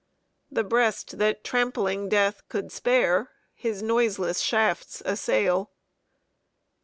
"The 0.49 0.63
breast 0.63 1.19
that 1.19 1.43
trampling 1.43 2.09
Death 2.09 2.41
could 2.49 2.71
spare, 2.71 3.29
His 3.53 3.83
noiseless 3.83 4.39
shafts 4.39 5.03
assail." 5.05 5.69